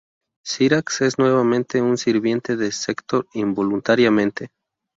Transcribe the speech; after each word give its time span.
Cyrax 0.43 1.01
es 1.01 1.19
nuevamente 1.19 1.79
un 1.79 1.95
sirviente 1.95 2.57
de 2.57 2.71
Sektor 2.71 3.27
involuntariamente. 3.35 4.49